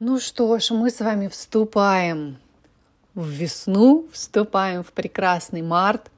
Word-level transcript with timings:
Ну 0.00 0.18
что 0.18 0.58
ж, 0.58 0.70
мы 0.70 0.90
с 0.90 1.00
вами 1.00 1.28
вступаем 1.28 2.38
в 3.14 3.28
весну, 3.28 4.08
вступаем 4.12 4.82
в 4.82 4.92
прекрасный 4.92 5.62
март, 5.62 6.10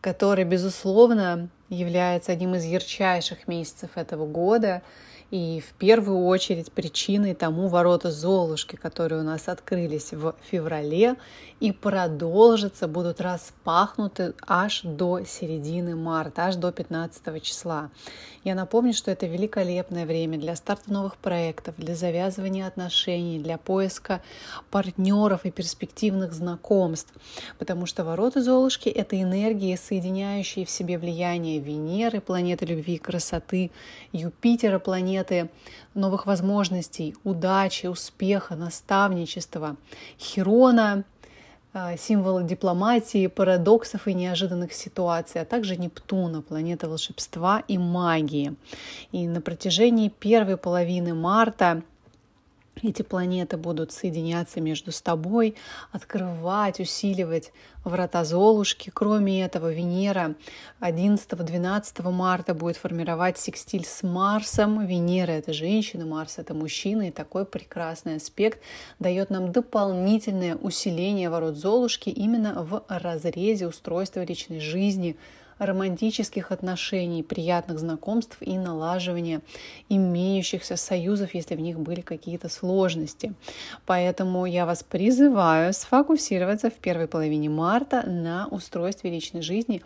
который, 0.00 0.44
безусловно, 0.44 1.48
является 1.68 2.32
одним 2.32 2.54
из 2.54 2.64
ярчайших 2.64 3.46
месяцев 3.48 3.90
этого 3.96 4.26
года– 4.26 4.82
и 5.32 5.60
в 5.66 5.72
первую 5.78 6.26
очередь 6.26 6.70
причиной 6.70 7.34
тому 7.34 7.68
ворота 7.68 8.10
Золушки, 8.10 8.76
которые 8.76 9.22
у 9.22 9.24
нас 9.24 9.48
открылись 9.48 10.12
в 10.12 10.34
феврале 10.50 11.16
и 11.58 11.72
продолжатся, 11.72 12.86
будут 12.86 13.18
распахнуты 13.22 14.34
аж 14.46 14.82
до 14.82 15.24
середины 15.24 15.96
марта, 15.96 16.48
аж 16.48 16.56
до 16.56 16.70
15 16.70 17.42
числа. 17.42 17.90
Я 18.44 18.54
напомню, 18.54 18.92
что 18.92 19.10
это 19.10 19.26
великолепное 19.26 20.04
время 20.04 20.38
для 20.38 20.54
старта 20.54 20.92
новых 20.92 21.16
проектов, 21.16 21.76
для 21.78 21.94
завязывания 21.94 22.66
отношений, 22.66 23.38
для 23.38 23.56
поиска 23.56 24.20
партнеров 24.70 25.46
и 25.46 25.50
перспективных 25.50 26.34
знакомств, 26.34 27.14
потому 27.58 27.86
что 27.86 28.04
ворота 28.04 28.42
Золушки— 28.42 28.88
это 28.90 29.18
энергии, 29.20 29.76
соединяющие 29.76 30.66
в 30.66 30.70
себе 30.70 30.98
влияние 30.98 31.58
Венеры, 31.58 32.20
планеты 32.20 32.66
любви 32.66 32.96
и 32.96 32.98
красоты, 32.98 33.70
Юпитера, 34.12 34.78
планеты 34.78 35.21
планеты 35.22 35.50
новых 35.94 36.26
возможностей, 36.26 37.14
удачи, 37.24 37.86
успеха, 37.86 38.56
наставничества, 38.56 39.76
Хирона, 40.18 41.04
э, 41.74 41.96
символ 41.96 42.42
дипломатии, 42.42 43.28
парадоксов 43.28 44.08
и 44.08 44.14
неожиданных 44.14 44.72
ситуаций, 44.72 45.40
а 45.40 45.44
также 45.44 45.76
Нептуна, 45.76 46.42
планета 46.42 46.88
волшебства 46.88 47.62
и 47.68 47.78
магии. 47.78 48.54
И 49.12 49.28
на 49.28 49.40
протяжении 49.40 50.08
первой 50.08 50.56
половины 50.56 51.14
марта 51.14 51.82
эти 52.80 53.02
планеты 53.02 53.56
будут 53.56 53.92
соединяться 53.92 54.60
между 54.60 54.92
с 54.92 55.02
тобой, 55.02 55.54
открывать, 55.92 56.80
усиливать 56.80 57.52
врата 57.84 58.24
Золушки. 58.24 58.90
Кроме 58.92 59.44
этого, 59.44 59.72
Венера 59.72 60.34
11-12 60.80 62.10
марта 62.10 62.54
будет 62.54 62.76
формировать 62.76 63.38
секстиль 63.38 63.84
с 63.84 64.02
Марсом. 64.02 64.86
Венера— 64.86 65.30
это 65.32 65.52
женщина, 65.52 66.06
Марс— 66.06 66.36
это 66.38 66.54
мужчина. 66.54 67.08
И 67.08 67.10
такой 67.10 67.44
прекрасный 67.44 68.16
аспект 68.16 68.60
дает 68.98 69.30
нам 69.30 69.52
дополнительное 69.52 70.56
усиление 70.56 71.30
ворот 71.30 71.56
Золушки 71.56 72.08
именно 72.08 72.62
в 72.62 72.84
разрезе 72.88 73.66
устройства 73.68 74.24
личной 74.24 74.60
жизни— 74.60 75.16
романтических 75.58 76.52
отношений, 76.52 77.22
приятных 77.22 77.78
знакомств 77.78 78.36
и 78.40 78.58
налаживания 78.58 79.40
имеющихся 79.88 80.76
союзов, 80.76 81.34
если 81.34 81.54
в 81.54 81.60
них 81.60 81.78
были 81.78 82.00
какие-то 82.00 82.48
сложности. 82.48 83.34
Поэтому 83.86 84.46
я 84.46 84.66
вас 84.66 84.82
призываю 84.82 85.72
сфокусироваться 85.72 86.70
в 86.70 86.74
первой 86.74 87.06
половине 87.06 87.48
марта 87.48 88.02
на 88.06 88.48
устройстве 88.48 89.10
личной 89.10 89.42
жизни 89.42 89.82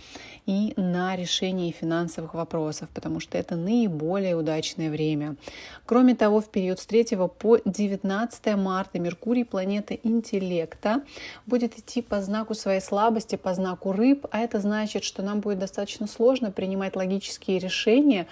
и 0.47 0.73
на 0.77 1.17
решении 1.17 1.73
финансовых 1.73 2.35
вопросов, 2.35 2.89
потому 2.95 3.21
что 3.21 3.39
это 3.39 3.57
наиболее 3.57 4.37
удачное 4.37 4.91
время. 4.91 5.37
Кроме 5.85 6.15
того, 6.15 6.41
в 6.41 6.49
период 6.49 6.79
с 6.81 6.87
3 6.87 7.17
по 7.39 7.59
19 7.65 8.57
марта 8.57 8.99
Меркурий, 8.99 9.45
планета 9.45 9.95
интеллекта, 9.95 11.03
будет 11.47 11.79
идти 11.79 12.03
по 12.03 12.21
знаку 12.21 12.55
своей 12.55 12.81
слабости, 12.81 13.37
по 13.37 13.55
знаку 13.55 13.93
рыб, 13.93 14.27
а 14.31 14.41
это 14.41 14.61
значит, 14.61 15.05
что 15.05 15.23
нам 15.23 15.41
будет 15.41 15.56
достаточно 15.57 16.07
сложно 16.07 16.51
принимать 16.51 16.97
логические 16.97 17.59
решения, 17.59 18.27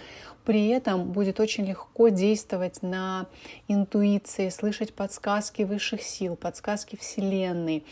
при 0.45 0.69
этом 0.69 1.13
будет 1.13 1.41
очень 1.41 1.65
легко 1.65 2.09
действовать 2.09 2.83
на 2.83 3.27
интуиции, 3.69 4.51
слышать 4.51 4.93
подсказки 4.93 5.63
высших 5.63 6.03
сил, 6.03 6.37
подсказки 6.37 6.97
Вселенной 6.97 7.85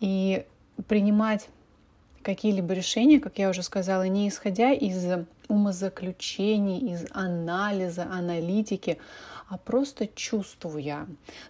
и 0.00 0.44
принимать 0.88 1.48
какие-либо 2.22 2.74
решения, 2.74 3.20
как 3.20 3.38
я 3.38 3.50
уже 3.50 3.62
сказала, 3.62 4.06
не 4.06 4.28
исходя 4.28 4.72
из 4.72 5.06
умозаключений, 5.48 6.92
из 6.92 7.06
анализа, 7.12 8.04
аналитики, 8.04 8.98
а 9.48 9.58
просто 9.58 10.06
чувствуя. 10.06 11.06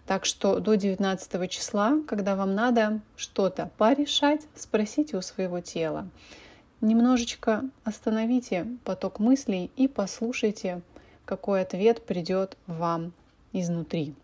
Так 0.06 0.24
что 0.24 0.58
до 0.58 0.74
19 0.74 1.50
числа, 1.50 2.00
когда 2.08 2.34
вам 2.34 2.54
надо 2.54 3.00
что-то 3.16 3.70
порешать, 3.76 4.42
спросите 4.56 5.16
у 5.16 5.22
своего 5.22 5.60
тела. 5.60 6.08
Немножечко 6.80 7.64
остановите 7.84 8.66
поток 8.84 9.18
мыслей 9.18 9.70
и 9.76 9.86
послушайте, 9.86 10.80
какой 11.26 11.60
ответ 11.60 12.06
придет 12.06 12.56
вам 12.66 13.12
изнутри. 13.52 14.14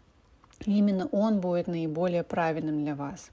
Именно 0.64 1.06
он 1.08 1.40
будет 1.40 1.66
наиболее 1.66 2.24
правильным 2.24 2.82
для 2.82 2.94
вас. 2.94 3.30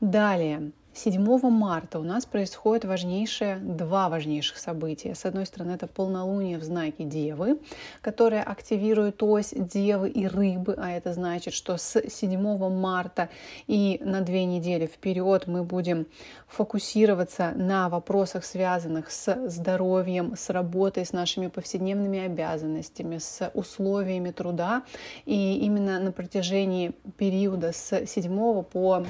Далее, 0.00 0.72
7 0.94 1.48
марта 1.48 1.98
у 1.98 2.02
нас 2.02 2.26
происходят 2.26 2.84
важнейшие, 2.84 3.56
два 3.56 4.10
важнейших 4.10 4.58
события. 4.58 5.14
С 5.14 5.24
одной 5.24 5.46
стороны, 5.46 5.72
это 5.72 5.86
полнолуние 5.86 6.58
в 6.58 6.64
знаке 6.64 7.04
Девы, 7.04 7.58
которое 8.02 8.42
активирует 8.42 9.22
ось 9.22 9.54
Девы 9.56 10.10
и 10.10 10.26
Рыбы, 10.26 10.74
а 10.76 10.90
это 10.90 11.14
значит, 11.14 11.54
что 11.54 11.78
с 11.78 12.00
7 12.08 12.68
марта 12.68 13.30
и 13.66 14.00
на 14.04 14.20
две 14.20 14.44
недели 14.44 14.86
вперед 14.86 15.46
мы 15.46 15.64
будем 15.64 16.06
фокусироваться 16.46 17.52
на 17.56 17.88
вопросах, 17.88 18.44
связанных 18.44 19.10
с 19.10 19.48
здоровьем, 19.48 20.36
с 20.36 20.50
работой, 20.50 21.06
с 21.06 21.12
нашими 21.12 21.46
повседневными 21.46 22.20
обязанностями, 22.20 23.16
с 23.16 23.50
условиями 23.54 24.30
труда. 24.30 24.82
И 25.24 25.58
именно 25.62 25.98
на 25.98 26.12
протяжении 26.12 26.92
периода 27.16 27.72
с 27.72 28.06
7 28.06 28.62
по 28.64 29.06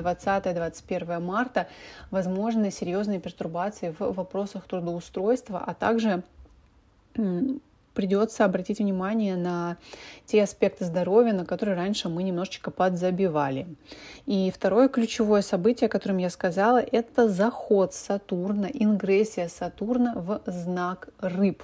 20-21 0.00 1.20
марта 1.20 1.68
возможны 2.10 2.70
серьезные 2.70 3.20
пертурбации 3.20 3.94
в 3.98 4.12
вопросах 4.12 4.64
трудоустройства, 4.66 5.62
а 5.64 5.74
также 5.74 6.22
придется 7.94 8.44
обратить 8.44 8.78
внимание 8.78 9.36
на 9.36 9.76
те 10.26 10.42
аспекты 10.42 10.84
здоровья, 10.84 11.32
на 11.32 11.44
которые 11.44 11.76
раньше 11.76 12.08
мы 12.08 12.22
немножечко 12.22 12.70
подзабивали. 12.70 13.66
И 14.26 14.50
второе 14.54 14.88
ключевое 14.88 15.42
событие, 15.42 15.86
о 15.86 15.90
котором 15.90 16.18
я 16.18 16.30
сказала, 16.30 16.78
это 16.78 17.28
заход 17.28 17.92
Сатурна, 17.92 18.68
ингрессия 18.72 19.48
Сатурна 19.48 20.14
в 20.14 20.40
знак 20.46 21.08
рыб. 21.20 21.62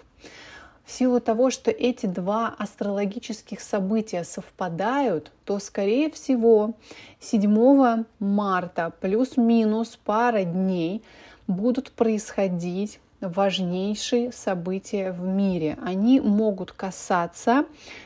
В 0.86 0.92
силу 0.92 1.20
того, 1.20 1.50
что 1.50 1.72
эти 1.72 2.06
два 2.06 2.54
астрологических 2.56 3.60
события 3.60 4.22
совпадают, 4.22 5.32
то, 5.44 5.58
скорее 5.58 6.10
всего, 6.10 6.74
7 7.18 8.04
марта 8.20 8.92
плюс-минус 9.00 9.98
пара 10.04 10.44
дней 10.44 11.02
будут 11.48 11.90
происходить 11.90 13.00
важнейшие 13.20 14.30
события 14.30 15.10
в 15.10 15.24
мире. 15.24 15.76
Они 15.82 16.20
могут 16.20 16.70
касаться 16.70 17.64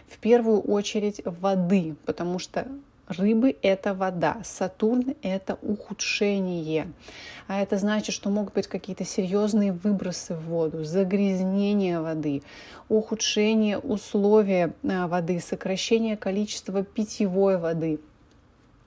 в 0.09 0.17
первую 0.17 0.63
очередь 0.63 1.21
воды, 1.27 1.97
потому 2.07 2.39
что 2.39 2.67
Рыбы— 3.19 3.57
это 3.63 3.93
вода, 3.93 4.41
Сатурн— 4.45 5.17
это 5.23 5.59
ухудшение. 5.63 6.93
А 7.49 7.61
это 7.61 7.77
значит, 7.77 8.15
что 8.15 8.31
могут 8.31 8.55
быть 8.55 8.69
какие-то 8.69 9.05
серьезные 9.05 9.73
выбросы 9.73 10.35
в 10.35 10.45
воду, 10.45 10.85
загрязнение 10.85 12.01
воды, 12.01 12.45
ухудшение 12.89 13.79
условий 13.79 14.73
а, 14.89 15.09
воды, 15.09 15.41
сокращение 15.41 16.17
количества 16.17 16.85
питьевой 16.85 17.59
воды, 17.59 17.99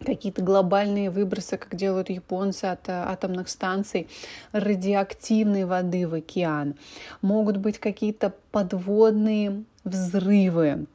какие-то 0.05 0.41
глобальные 0.41 1.09
выбросы, 1.09 1.57
как 1.57 1.75
делают 1.75 2.09
японцы 2.09 2.63
от 2.63 2.87
а, 2.87 3.11
атомных 3.11 3.49
станций, 3.49 4.07
радиоактивной 4.53 5.65
воды 5.65 6.07
в 6.07 6.13
океан. 6.13 6.75
Могут 7.21 7.57
быть 7.57 7.77
какие-то 7.77 8.33
подводные 8.53 9.65
взрывы, 9.83 10.85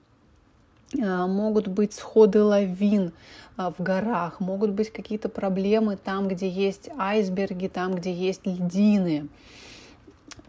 могут 0.94 1.69
быть 1.69 1.93
сходы 1.93 2.43
лавин 2.43 3.12
а, 3.56 3.73
в 3.73 3.82
горах, 3.82 4.40
могут 4.40 4.70
быть 4.70 4.93
какие-то 4.93 5.29
проблемы 5.29 5.96
там, 5.96 6.29
где 6.29 6.49
есть 6.49 6.88
айсберги, 6.96 7.67
там, 7.67 7.94
где 7.94 8.12
есть 8.12 8.46
льдины. 8.46 9.29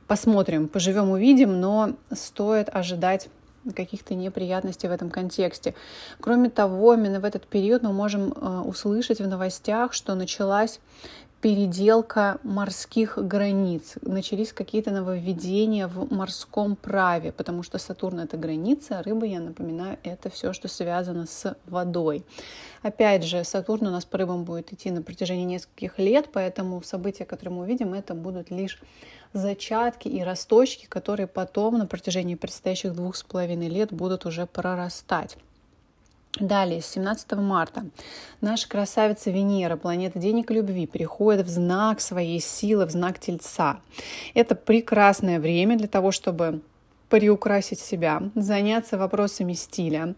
Посмотрим, 0.07 0.68
поживем, 0.68 1.09
увидим, 1.09 1.59
но 1.59 1.95
стоит 2.12 2.69
ожидать 2.71 3.30
каких-то 3.75 4.15
неприятностей 4.15 4.88
в 4.88 4.91
этом 4.91 5.09
контексте. 5.09 5.75
Кроме 6.19 6.50
того, 6.50 6.94
именно 6.94 7.19
в 7.19 7.25
этот 7.25 7.45
период 7.45 7.83
мы 7.83 7.94
можем 7.94 8.33
а, 8.35 8.62
услышать 8.62 9.19
в 9.19 9.27
новостях, 9.27 9.94
что 9.94 10.15
началась 10.15 10.80
переделка 11.41 12.39
морских 12.44 13.18
границ, 13.18 13.95
начались 14.01 14.51
какие-то 14.51 14.91
нововведения 14.91 15.88
в 15.88 16.13
морском 16.13 16.75
праве, 16.75 17.31
потому 17.31 17.63
что 17.63 17.77
Сатурн— 17.77 18.19
это 18.21 18.36
граница, 18.36 19.00
а 19.00 19.03
рыба, 19.03 19.25
я 19.25 19.39
напоминаю, 19.39 19.97
это 20.03 20.30
все, 20.30 20.51
что 20.51 20.68
связано 20.68 21.27
с 21.27 21.56
водой. 21.65 22.25
Опять 22.81 23.24
же, 23.24 23.44
Сатурн 23.44 23.88
у 23.88 23.91
нас 23.91 24.06
по 24.06 24.18
рыбам 24.18 24.44
будет 24.44 24.74
идти 24.74 24.91
на 24.91 25.01
протяжении 25.01 25.45
нескольких 25.45 25.97
лет, 25.97 26.30
поэтому 26.33 26.81
события, 26.81 27.25
которые 27.25 27.56
мы 27.56 27.63
увидим, 27.63 27.94
это 27.94 28.13
будут 28.13 28.51
лишь 28.51 28.80
зачатки 29.31 30.07
и 30.07 30.21
росточки, 30.21 30.88
которые 30.88 31.27
потом 31.27 31.77
на 31.77 31.85
протяжении 31.85 32.35
предстоящих 32.35 32.94
двух 32.94 33.15
с 33.15 33.24
половиной 33.24 33.69
лет 33.69 33.94
будут 33.94 34.25
уже 34.25 34.45
прорастать. 34.45 35.38
Далее, 36.38 36.81
с 36.81 36.86
17 36.92 37.31
марта 37.34 37.86
наша 38.40 38.70
красавица 38.70 39.31
Венера, 39.31 39.78
планета 39.78 40.20
денег 40.20 40.52
и 40.52 40.54
любви, 40.54 40.86
переходит 40.86 41.48
в 41.48 41.50
знак 41.50 42.00
своей 42.02 42.40
силы, 42.40 42.86
в 42.86 42.92
знак 42.92 43.20
Тельца. 43.20 43.80
Это 44.36 44.54
прекрасное 44.54 45.40
время 45.40 45.76
для 45.76 45.88
того, 45.88 46.12
чтобы 46.12 46.62
приукрасить 47.10 47.80
себя, 47.80 48.22
заняться 48.36 49.00
вопросами 49.00 49.54
стиля, 49.54 50.14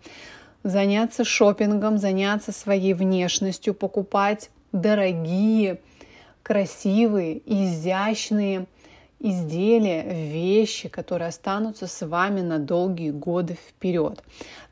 заняться 0.64 1.24
шопингом, 1.24 1.98
заняться 1.98 2.52
своей 2.52 2.94
внешностью, 2.94 3.74
покупать 3.74 4.50
дорогие, 4.74 5.80
красивые, 6.44 7.42
изящные 7.46 8.68
изделия, 9.22 10.04
вещи, 10.04 10.90
которые 10.90 11.30
останутся 11.30 11.88
с 11.88 12.06
вами 12.06 12.42
на 12.42 12.60
долгие 12.60 13.12
годы 13.12 13.54
вперед. 13.54 14.24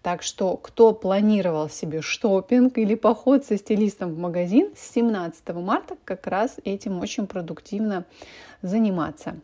Так 0.01 0.24
что, 0.24 0.57
кто 0.57 0.94
планировал 0.94 1.69
себе 1.69 2.01
шопинг 2.01 2.78
или 2.78 2.96
поход 2.96 3.46
со 3.46 3.57
стилистом 3.57 4.13
в 4.13 4.18
магазин 4.18 4.72
с 4.75 4.92
17 4.94 5.50
марта, 5.56 5.98
как 6.04 6.25
раз 6.28 6.57
этим 6.63 7.00
очень 7.00 7.28
продуктивно 7.28 8.06
заниматься. 8.62 9.36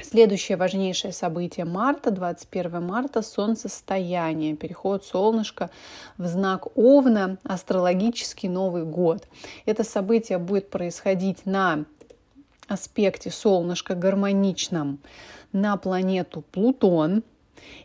Следующее 0.00 0.56
важнейшее 0.56 1.12
событие 1.12 1.64
марта, 1.64 2.12
21 2.12 2.86
марта, 2.86 3.20
солнцестояние, 3.20 4.54
переход 4.54 5.04
солнышка 5.04 5.70
в 6.18 6.26
знак 6.26 6.68
Овна, 6.76 7.38
астрологический 7.42 8.48
Новый 8.48 8.84
год. 8.84 9.26
Это 9.66 9.82
событие 9.82 10.38
будет 10.38 10.70
происходить 10.70 11.46
на 11.46 11.84
аспекте 12.68 13.30
солнышка 13.30 13.94
гармоничном 13.94 14.98
на 15.52 15.76
планету 15.76 16.42
Плутон. 16.52 17.22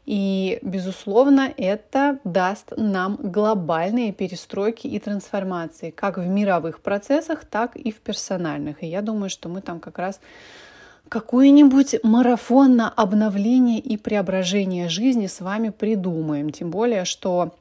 И, 0.05 0.59
безусловно, 0.61 1.51
это 1.57 2.19
даст 2.23 2.73
нам 2.77 3.17
глобальные 3.21 4.13
перестройки 4.13 4.87
и 4.87 4.99
трансформации, 4.99 5.89
как 5.89 6.17
в 6.17 6.27
мировых 6.27 6.81
процессах, 6.81 7.43
так 7.45 7.75
и 7.75 7.91
в 7.91 7.99
персональных. 7.99 8.83
И 8.83 8.87
я 8.87 9.01
думаю, 9.01 9.29
что 9.29 9.49
мы 9.49 9.61
там 9.61 9.79
как 9.79 9.97
раз 9.97 10.19
какой-нибудь 11.09 12.03
марафон 12.03 12.75
на 12.75 12.89
обновление 12.89 13.79
и 13.79 13.97
преображение 13.97 14.89
жизни 14.89 15.27
с 15.27 15.41
вами 15.41 15.69
придумаем. 15.69 16.51
Тем 16.51 16.69
более, 16.69 17.05
что 17.05 17.55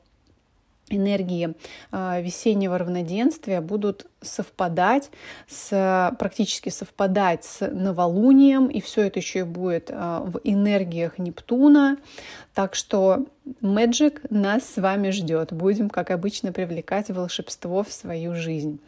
энергии 0.92 1.54
а, 1.90 2.20
весеннего 2.20 2.78
равноденствия 2.78 3.60
будут 3.60 4.06
совпадать 4.20 5.10
с 5.48 6.14
практически 6.18 6.68
совпадать 6.68 7.44
с 7.44 7.66
новолунием 7.66 8.68
и 8.68 8.80
все 8.80 9.02
это 9.02 9.18
еще 9.18 9.40
и 9.40 9.44
будет 9.44 9.90
а, 9.92 10.20
в 10.20 10.40
энергиях 10.44 11.18
Нептуна 11.18 11.98
так 12.54 12.74
что 12.74 13.26
Magic 13.60 14.26
нас 14.30 14.64
с 14.64 14.80
вами 14.80 15.10
ждет 15.10 15.52
будем 15.52 15.88
как 15.90 16.10
обычно 16.10 16.52
привлекать 16.52 17.10
волшебство 17.10 17.82
в 17.82 17.92
свою 17.92 18.34
жизнь 18.34 18.80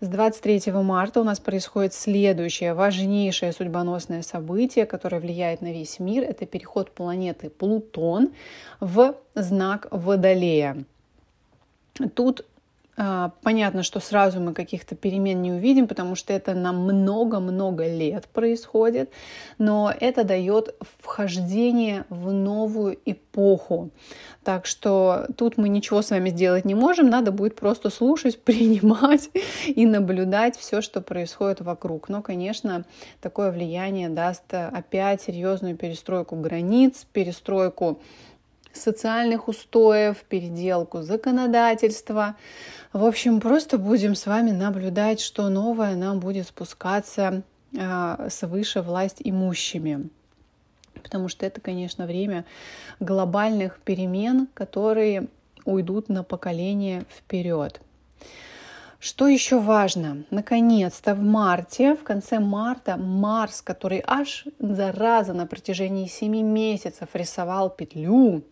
с 0.00 0.08
23 0.08 0.72
марта 0.72 1.20
у 1.20 1.24
нас 1.24 1.40
происходит 1.40 1.92
следующее 1.92 2.72
важнейшее 2.72 3.52
судьбоносное 3.52 4.22
событие, 4.22 4.86
которое 4.86 5.20
влияет 5.20 5.60
на 5.60 5.72
весь 5.72 5.98
мир. 5.98 6.24
Это 6.24 6.46
переход 6.46 6.90
планеты 6.94 7.50
Плутон 7.50 8.30
в 8.80 9.14
знак 9.34 9.88
Водолея. 9.90 10.84
Тут 12.08 12.44
а, 13.02 13.32
Понятно, 13.42 13.82
что 13.82 13.98
сразу 13.98 14.40
мы 14.40 14.52
каких-то 14.52 14.94
перемен 14.94 15.40
не 15.40 15.52
увидим, 15.52 15.88
потому 15.88 16.16
что 16.16 16.34
это 16.34 16.52
на 16.52 16.70
много-много 16.70 17.86
лет 17.86 18.26
происходит, 18.26 19.10
но 19.56 19.90
это 20.00 20.22
дает 20.22 20.74
вхождение 20.98 22.04
в 22.10 22.30
новую 22.30 22.98
эпоху. 23.06 23.88
Так 24.44 24.66
что 24.66 25.26
тут 25.38 25.56
мы 25.56 25.70
ничего 25.70 26.02
с 26.02 26.10
вами 26.10 26.28
сделать 26.28 26.66
не 26.66 26.74
можем, 26.74 27.08
надо 27.08 27.32
будет 27.32 27.56
просто 27.56 27.88
слушать, 27.88 28.38
принимать 28.44 29.30
и 29.66 29.86
наблюдать 29.86 30.58
все, 30.58 30.82
что 30.82 31.00
происходит 31.00 31.62
вокруг. 31.62 32.10
Но, 32.10 32.20
конечно, 32.20 32.84
такое 33.22 33.50
влияние 33.50 34.10
даст 34.10 34.52
опять 34.52 35.22
серьезную 35.22 35.74
перестройку 35.74 36.36
границ, 36.36 37.06
перестройку 37.14 38.02
социальных 38.72 39.48
устоев, 39.48 40.18
переделку 40.28 41.02
законодательства. 41.02 42.36
В 42.92 43.04
общем, 43.04 43.40
просто 43.40 43.78
будем 43.78 44.14
с 44.14 44.26
вами 44.26 44.50
наблюдать, 44.50 45.20
что 45.20 45.48
новое 45.48 45.96
нам 45.96 46.20
будет 46.20 46.46
спускаться 46.46 47.42
э, 47.76 48.28
свыше 48.30 48.82
власть 48.82 49.18
имущими. 49.20 50.08
Потому 51.02 51.28
что 51.28 51.46
это, 51.46 51.60
конечно, 51.60 52.06
время 52.06 52.44
глобальных 52.98 53.78
перемен, 53.80 54.48
которые 54.54 55.28
уйдут 55.64 56.08
на 56.08 56.24
поколение 56.24 57.04
вперед. 57.10 57.80
Что 59.02 59.28
еще 59.28 59.58
важно? 59.58 60.24
Наконец-то 60.28 61.14
в 61.14 61.22
марте, 61.22 61.94
в 61.94 62.02
конце 62.02 62.38
марта, 62.38 62.98
Марс, 62.98 63.62
который 63.62 64.02
аж 64.06 64.44
зараза 64.58 65.32
на 65.32 65.46
протяжении 65.46 66.06
7 66.06 66.42
месяцев 66.42 67.08
рисовал 67.14 67.70
петлю 67.70 68.42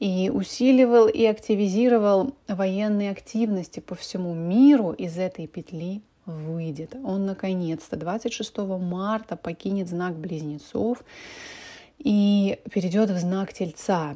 и 0.00 0.30
усиливал 0.32 1.08
и 1.08 1.26
активизировал 1.26 2.34
военные 2.48 3.10
активности 3.10 3.80
по 3.80 3.94
всему 3.94 4.32
миру 4.32 4.92
из 4.92 5.18
этой 5.18 5.46
петли 5.46 6.00
выйдет. 6.24 6.94
Он 7.04 7.26
наконец-то 7.26 7.96
26 7.96 8.58
марта 8.80 9.36
покинет 9.36 9.88
знак 9.88 10.14
близнецов 10.14 11.04
и 11.98 12.58
перейдет 12.72 13.10
в 13.10 13.18
знак 13.18 13.52
Тельца. 13.52 14.14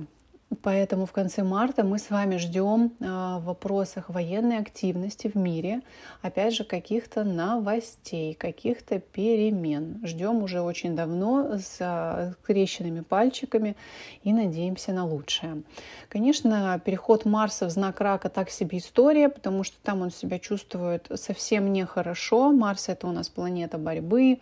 Поэтому 0.62 1.06
в 1.06 1.12
конце 1.12 1.42
марта 1.42 1.82
мы 1.82 1.98
с 1.98 2.08
вами 2.08 2.36
ждем 2.36 2.92
а, 3.00 3.40
в 3.40 3.46
вопросах 3.46 4.10
военной 4.10 4.58
активности 4.58 5.26
в 5.26 5.34
мире, 5.34 5.80
опять 6.22 6.54
же, 6.54 6.62
каких-то 6.62 7.24
новостей, 7.24 8.32
каких-то 8.34 9.00
перемен. 9.00 10.00
Ждем 10.04 10.44
уже 10.44 10.60
очень 10.60 10.94
давно 10.94 11.58
с 11.58 11.78
а, 11.80 12.34
скрещенными 12.44 13.00
пальчиками 13.00 13.76
и 14.22 14.32
надеемся 14.32 14.92
на 14.92 15.04
лучшее. 15.04 15.62
Конечно, 16.08 16.80
переход 16.84 17.24
Марса 17.24 17.66
в 17.66 17.70
знак 17.70 18.00
рака 18.00 18.28
так 18.28 18.50
себе 18.50 18.78
история, 18.78 19.28
потому 19.28 19.64
что 19.64 19.76
там 19.82 20.02
он 20.02 20.12
себя 20.12 20.38
чувствует 20.38 21.10
совсем 21.16 21.72
нехорошо. 21.72 22.52
Марс 22.52 22.88
это 22.88 23.08
у 23.08 23.12
нас 23.12 23.28
планета 23.28 23.78
борьбы, 23.78 24.38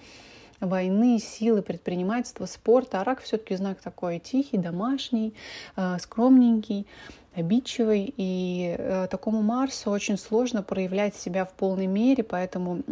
войны, 0.66 1.18
силы, 1.18 1.62
предпринимательства, 1.62 2.46
спорта. 2.46 3.00
А 3.00 3.04
рак 3.04 3.22
все-таки 3.22 3.56
знак 3.56 3.80
такой 3.80 4.18
тихий, 4.18 4.58
домашний, 4.58 5.34
э, 5.76 5.98
скромненький 5.98 6.86
обидчивый, 7.34 8.14
и 8.16 8.76
э, 8.78 9.08
такому 9.10 9.42
Марсу 9.42 9.90
очень 9.90 10.16
сложно 10.16 10.62
проявлять 10.62 11.16
себя 11.16 11.44
в 11.44 11.52
полной 11.52 11.86
мере, 11.86 12.22
поэтому 12.22 12.82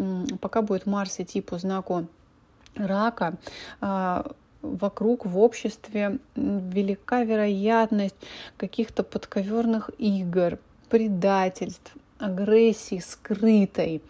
пока 0.41 0.63
будет 0.63 0.87
Марс 0.87 1.21
идти 1.21 1.41
по 1.41 1.59
знаку 1.59 2.07
рака, 2.75 3.35
э, 3.81 4.23
вокруг 4.63 5.27
в 5.27 5.39
обществе 5.39 6.19
велика 6.37 7.25
вероятность 7.25 8.17
каких-то 8.57 9.03
подковерных 9.03 9.91
игр, 9.99 10.59
предательств, 10.89 11.93
агрессии 12.19 12.99
скрытой. 12.99 14.03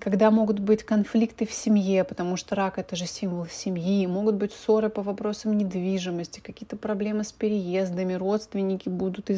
Когда 0.00 0.32
могут 0.32 0.58
быть 0.58 0.82
конфликты 0.82 1.46
в 1.46 1.52
семье, 1.52 2.02
потому 2.02 2.36
что 2.36 2.56
рак 2.56 2.78
это 2.78 2.96
же 2.96 3.06
символ 3.06 3.46
семьи, 3.46 4.04
могут 4.08 4.34
быть 4.34 4.52
ссоры 4.52 4.88
по 4.88 5.00
вопросам 5.00 5.56
недвижимости, 5.56 6.40
какие-то 6.40 6.76
проблемы 6.76 7.22
с 7.22 7.30
переездами, 7.30 8.14
родственники 8.14 8.88
будут 8.88 9.30
и 9.30 9.34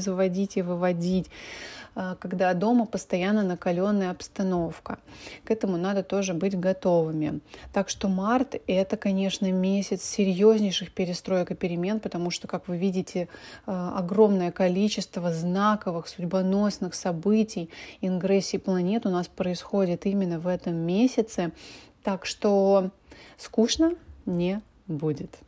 и 0.56 0.62
выводить. 0.62 1.26
А, 2.00 2.14
когда 2.14 2.54
дома 2.54 2.86
постоянно 2.86 3.42
накаленная 3.42 4.12
обстановка. 4.12 4.98
К 5.42 5.50
этому 5.50 5.76
надо 5.76 6.04
тоже 6.04 6.32
быть 6.32 6.56
готовыми. 6.56 7.40
Так 7.72 7.88
что 7.88 8.08
март— 8.08 8.54
это, 8.68 8.96
конечно, 8.96 9.50
месяц 9.50 10.04
серьезнейших 10.04 10.92
перестроек 10.92 11.50
и 11.50 11.56
перемен, 11.56 11.98
потому 11.98 12.30
что, 12.30 12.46
как 12.46 12.68
вы 12.68 12.76
видите, 12.76 13.28
а, 13.66 13.98
огромное 13.98 14.52
количество 14.52 15.32
знаковых, 15.32 16.06
судьбоносных 16.06 16.94
событий, 16.94 17.68
ингрессий 18.00 18.60
планет 18.60 19.04
у 19.04 19.10
нас 19.10 19.26
происходит 19.26 20.06
именно 20.06 20.37
в 20.38 20.46
этом 20.46 20.74
месяце. 20.74 21.52
Так 22.02 22.24
что 22.26 22.90
скучно 23.36 23.94
не 24.26 24.62
будет. 24.86 25.38